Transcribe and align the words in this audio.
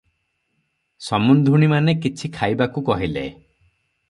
"ସମୁନ୍ଧୁଣୀମାନେ 1.07 1.95
କିଛି 2.07 2.33
ଖାଇବାକୁ 2.39 2.85
କହିଲେ। 2.89 3.27